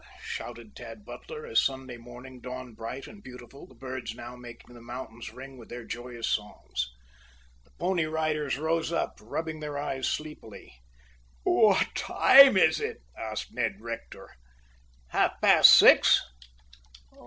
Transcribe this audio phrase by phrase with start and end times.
[0.23, 4.81] shouted Tad Butler, as Sunday morning dawned bright and beautiful, the birds now making the
[4.81, 6.89] mountains ring with their joyous songs.
[7.65, 10.73] The Pony Riders rose up, rubbing their eyes sleepily.
[11.43, 14.31] "What time is it?" asked Ned Rector.
[15.09, 16.19] "Half past six."